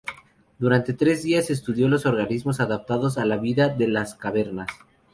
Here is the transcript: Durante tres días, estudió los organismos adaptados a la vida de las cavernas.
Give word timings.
Durante 0.57 0.93
tres 0.95 1.21
días, 1.21 1.51
estudió 1.51 1.87
los 1.87 2.07
organismos 2.07 2.59
adaptados 2.59 3.19
a 3.19 3.25
la 3.27 3.37
vida 3.37 3.69
de 3.69 3.87
las 3.87 4.15
cavernas. 4.15 4.67